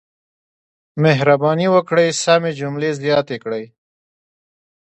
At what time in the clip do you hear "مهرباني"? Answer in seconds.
1.03-1.67